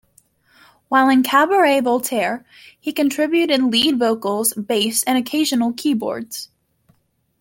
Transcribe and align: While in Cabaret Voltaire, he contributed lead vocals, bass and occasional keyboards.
While 0.87 1.09
in 1.09 1.21
Cabaret 1.21 1.81
Voltaire, 1.81 2.43
he 2.79 2.91
contributed 2.91 3.61
lead 3.61 3.99
vocals, 3.99 4.51
bass 4.55 5.03
and 5.03 5.15
occasional 5.15 5.73
keyboards. 5.73 6.49